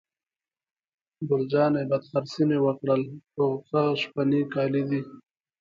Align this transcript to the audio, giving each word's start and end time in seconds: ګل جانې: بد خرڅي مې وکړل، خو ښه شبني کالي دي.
ګل 1.27 1.43
جانې: 1.51 1.83
بد 1.89 2.03
خرڅي 2.09 2.43
مې 2.49 2.57
وکړل، 2.65 3.01
خو 3.31 3.45
ښه 3.67 3.81
شبني 4.01 4.41
کالي 4.53 4.83
دي. 4.89 5.01